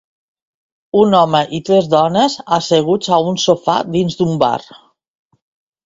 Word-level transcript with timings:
Un 1.01 1.17
home 1.17 1.41
i 1.59 1.59
tres 1.67 1.91
dones 1.93 2.39
asseguts 2.59 3.13
a 3.19 3.23
un 3.35 3.41
sofà 3.47 3.79
dins 3.97 4.21
d'un 4.23 4.37
bar. 4.47 4.55